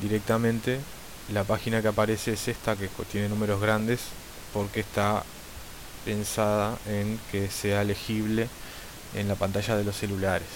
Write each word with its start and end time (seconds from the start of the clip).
directamente 0.00 0.80
la 1.32 1.44
página 1.44 1.82
que 1.82 1.88
aparece 1.88 2.32
es 2.32 2.48
esta 2.48 2.76
que 2.76 2.88
tiene 3.10 3.28
números 3.28 3.60
grandes 3.60 4.00
porque 4.52 4.80
está 4.80 5.22
pensada 6.04 6.78
en 6.86 7.20
que 7.30 7.50
sea 7.50 7.84
legible 7.84 8.48
en 9.14 9.28
la 9.28 9.34
pantalla 9.34 9.76
de 9.76 9.84
los 9.84 9.96
celulares. 9.96 10.48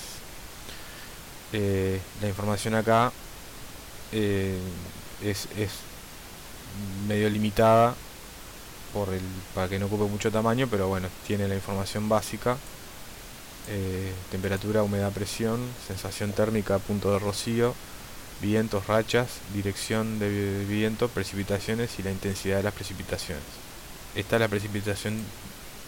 Eh, 1.53 2.01
la 2.23 2.29
información 2.29 2.75
acá 2.75 3.13
eh, 4.13 4.59
es, 5.23 5.47
medio 7.07 7.29
limitada 7.29 7.95
por 8.95 9.13
el, 9.13 9.21
para 9.55 9.69
que 9.69 9.79
no 9.79 9.87
ocupe 9.87 10.05
mucho 10.05 10.31
tamaño, 10.31 10.69
pero 10.71 10.89
bueno, 10.89 11.09
tiene 11.27 11.49
la 11.49 11.55
información 11.55 12.09
básica. 12.09 12.57
Eh, 13.69 14.13
temperatura, 14.31 14.83
humedad, 14.83 15.13
presión, 15.13 15.61
sensación 15.87 16.33
térmica, 16.33 16.79
punto 16.79 17.13
de 17.13 17.19
rocío, 17.19 17.75
vientos, 18.43 18.89
rachas, 18.89 19.29
dirección 19.55 20.19
de 20.19 20.67
viento, 20.69 21.09
precipitaciones 21.09 21.99
y 21.99 22.03
la 22.03 22.11
intensidad 22.11 22.59
de 22.59 22.65
las 22.65 22.75
precipitaciones. 22.75 23.45
Esta 24.15 24.37
es 24.37 24.41
la 24.41 24.49
precipitación 24.49 25.23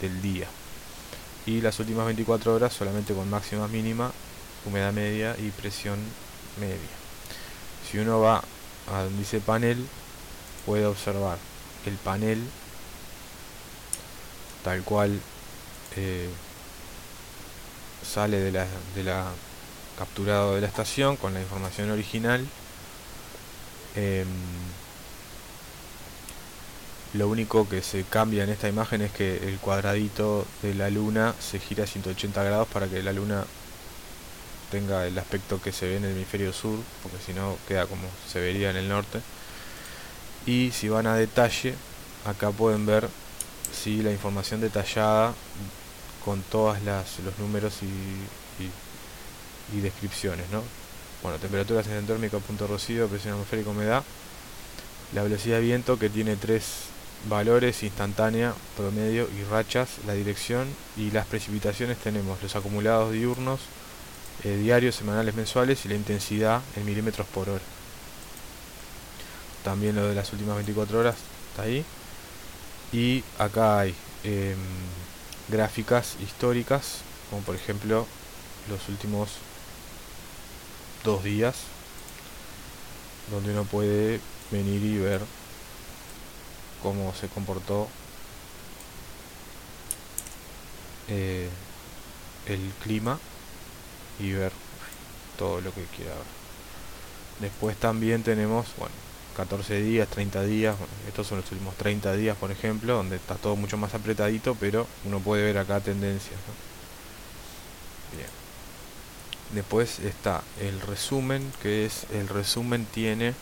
del 0.01 0.23
día. 0.23 0.47
Y 1.47 1.61
las 1.61 1.79
últimas 1.81 2.07
24 2.07 2.55
horas 2.55 2.73
solamente 2.73 3.13
con 3.13 3.29
máxima 3.29 3.69
mínima, 3.69 4.13
humedad 4.65 4.93
media 4.93 5.37
y 5.39 5.51
presión 5.51 5.99
media. 6.59 6.79
Si 7.91 7.99
uno 7.99 8.21
va 8.21 8.43
a 8.91 9.03
donde 9.03 9.19
dice 9.19 9.41
panel, 9.41 9.87
puede 10.65 10.87
observar 10.87 11.37
el 11.85 11.97
panel 11.97 12.43
tal 14.63 14.83
cual 14.83 15.21
eh, 15.97 16.31
sale 18.03 18.39
de 18.39 18.53
la, 18.53 18.67
de 18.95 19.05
la 19.05 19.27
capturado 19.99 20.55
de 20.55 20.61
la 20.61 20.67
estación 20.67 21.17
con 21.17 21.35
la 21.35 21.41
información 21.41 21.91
original. 21.91 22.47
Em, 23.97 24.27
lo 27.15 27.29
único 27.29 27.69
que 27.69 27.83
se 27.83 28.03
cambia 28.05 28.43
en 28.45 28.51
esta 28.51 28.69
imagen 28.69 29.03
es 29.03 29.13
que 29.13 29.37
el 29.49 29.59
cuadradito 29.59 30.47
de 30.63 30.75
la 30.75 30.91
luna 30.91 31.35
se 31.39 31.61
gira 31.61 31.85
a 31.85 31.87
180 31.87 32.43
grados 32.43 32.69
para 32.69 32.89
que 32.89 33.03
la 33.03 33.13
luna 33.13 33.45
tenga 34.71 35.07
el 35.07 35.17
aspecto 35.19 35.63
que 35.63 35.71
se 35.71 35.87
ve 35.87 35.97
en 35.99 36.05
el 36.05 36.13
hemisferio 36.13 36.53
sur, 36.53 36.79
porque 37.03 37.19
si 37.25 37.33
no 37.33 37.57
queda 37.69 37.87
como 37.87 38.03
se 38.31 38.41
vería 38.41 38.71
en 38.71 38.77
el 38.77 38.89
norte. 38.89 39.21
Y 40.47 40.73
si 40.73 40.89
van 40.89 41.07
a 41.07 41.15
detalle, 41.17 41.75
acá 42.25 42.51
pueden 42.51 42.85
ver 42.85 43.09
si 43.73 44.03
la 44.03 44.11
información 44.11 44.61
detallada 44.61 45.35
con 46.25 46.43
todas 46.43 46.83
las 46.83 47.19
los 47.21 47.39
números 47.39 47.75
y 47.83 48.69
descripciones, 49.73 50.49
¿no? 50.51 50.63
Bueno, 51.23 51.39
temperatura 51.39 51.83
térmica, 51.83 52.39
punto 52.39 52.67
rocío, 52.67 53.09
presión 53.09 53.35
atmosférica, 53.35 53.71
humedad. 53.71 54.05
La 55.15 55.23
velocidad 55.23 55.57
de 55.57 55.63
viento 55.63 55.99
que 55.99 56.11
tiene 56.11 56.37
tres 56.37 56.65
valores, 57.29 57.83
instantánea, 57.83 58.55
promedio 58.77 59.29
y 59.31 59.45
rachas, 59.45 59.89
la 60.07 60.13
dirección 60.13 60.69
y 60.97 61.11
las 61.11 61.27
precipitaciones 61.27 61.99
tenemos 61.99 62.43
los 62.43 62.55
acumulados 62.57 63.13
diurnos, 63.13 63.61
eh, 64.43 64.57
diarios, 64.57 64.97
semanales, 64.97 65.35
mensuales 65.35 65.85
y 65.85 65.89
la 65.89 65.95
intensidad 65.95 66.61
en 66.77 66.85
milímetros 66.85 67.27
por 67.29 67.49
hora. 67.49 67.63
También 69.63 69.97
lo 69.97 70.07
de 70.07 70.15
las 70.15 70.31
últimas 70.33 70.57
24 70.57 70.99
horas 70.99 71.17
está 71.51 71.63
ahí. 71.63 71.85
Y 72.93 73.25
acá 73.39 73.81
hay 73.81 73.95
em, 74.25 74.57
gráficas 75.49 76.17
históricas, 76.23 76.99
como 77.31 77.43
por 77.43 77.55
ejemplo 77.55 78.07
los 78.69 78.89
últimos 78.89 79.31
dos 81.05 81.23
días 81.23 81.55
donde 83.31 83.53
uno 83.53 83.65
puede 83.65 84.21
venir 84.51 84.83
y 84.83 84.99
ver 84.99 85.21
cómo 86.83 87.15
se 87.15 87.29
comportó 87.29 87.89
eh, 91.09 91.49
el 92.47 92.61
clima 92.83 93.19
y 94.19 94.33
ver 94.33 94.53
todo 95.39 95.61
lo 95.61 95.73
que 95.73 95.85
quiera 95.97 96.13
ver. 96.13 96.45
Después 97.41 97.77
también 97.77 98.23
tenemos, 98.23 98.67
bueno, 98.79 98.95
14 99.37 99.83
días, 99.83 100.09
30 100.09 100.43
días, 100.45 100.77
estos 101.09 101.27
son 101.27 101.41
los 101.41 101.51
últimos 101.51 101.75
30 101.77 102.15
días, 102.15 102.37
por 102.37 102.51
ejemplo, 102.51 102.95
donde 102.95 103.17
está 103.17 103.35
todo 103.35 103.57
mucho 103.57 103.77
más 103.77 103.95
apretadito, 103.95 104.55
pero 104.55 104.87
uno 105.05 105.21
puede 105.21 105.43
ver 105.43 105.59
acá 105.59 105.81
tendencias. 105.81 106.39
Después 109.55 110.01
está 110.01 110.43
el 110.61 110.81
resumen, 110.81 111.53
que 111.63 111.87
es 111.87 112.07
el 112.13 112.29
resumen 112.29 112.87
tiene 112.87 113.35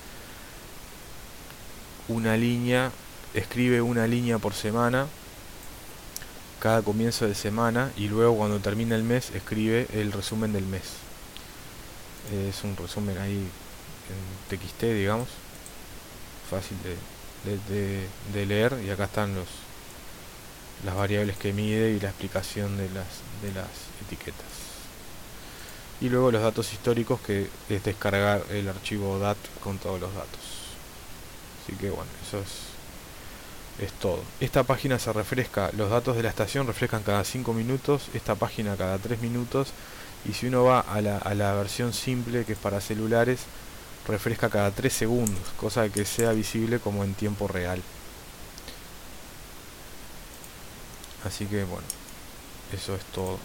una 2.07 2.37
línea, 2.37 2.93
escribe 3.33 3.81
una 3.81 4.07
línea 4.07 4.39
por 4.39 4.53
semana, 4.53 5.07
cada 6.61 6.83
comienzo 6.83 7.27
de 7.27 7.35
semana, 7.35 7.91
y 7.97 8.09
luego 8.09 8.37
cuando 8.37 8.61
termina 8.61 8.95
el 8.95 9.05
mes 9.05 9.31
escribe 9.31 9.89
el 9.95 10.13
resumen 10.13 10.53
del 10.53 10.67
mes. 10.67 10.83
Es 12.49 12.63
un 12.63 12.77
resumen 12.77 13.17
ahí 13.17 13.49
en 14.11 14.59
TXT, 14.59 14.83
digamos, 14.83 15.29
fácil 16.51 16.77
de, 17.45 18.07
de 18.35 18.47
leer, 18.47 18.79
y 18.85 18.91
acá 18.91 19.05
están 19.05 19.35
los 19.35 19.49
las 20.85 20.97
variables 20.97 21.37
que 21.37 21.53
mide 21.53 21.93
y 21.93 22.01
la 22.01 22.09
explicación 22.09 22.77
de 22.77 22.89
las, 22.91 23.07
de 23.41 23.53
las 23.53 23.69
etiquetas 24.05 24.82
y 26.03 26.09
luego 26.09 26.33
los 26.33 26.43
datos 26.43 26.73
históricos 26.73 27.21
que 27.21 27.49
es 27.69 27.85
descargar 27.85 28.43
el 28.51 28.69
archivo 28.69 29.21
DAT 29.21 29.39
con 29.63 29.79
todos 29.79 30.01
los 30.01 30.13
datos. 30.13 30.41
Así 31.63 31.77
que 31.77 31.91
bueno 31.91 32.11
eso 32.27 32.43
es 33.79 33.93
todo. 34.01 34.21
Esta 34.41 34.65
página 34.65 34.99
se 34.99 35.13
refresca 35.13 35.71
los 35.77 35.91
datos 35.91 36.17
de 36.17 36.25
la 36.25 36.29
estación 36.29 36.67
refrescan 36.67 37.05
cada 37.05 37.23
5 37.23 37.53
minutos 37.53 38.09
esta 38.15 38.35
página 38.35 38.77
cada 38.77 38.99
3 38.99 39.21
minutos 39.21 39.73
y 40.29 40.33
si 40.35 40.49
uno 40.49 40.65
va 40.65 40.81
a 40.81 41.01
la, 41.01 41.19
a 41.19 41.35
la 41.35 41.55
versión 41.55 41.93
simple 41.93 42.45
que 42.45 42.55
es 42.55 42.59
para 42.59 42.81
celulares 42.81 43.41
refresca 44.09 44.51
cada 44.51 44.73
3 44.73 44.93
segundos 44.93 45.41
cosa 45.57 45.89
que 45.89 46.05
sea 46.05 46.33
visible 46.33 46.81
como 46.81 47.05
en 47.05 47.15
tiempo 47.15 47.47
real. 47.47 47.81
Así 51.25 51.47
que 51.47 51.63
bueno 51.63 51.87
eso 52.73 52.97
es 52.97 53.05
todo 53.15 53.39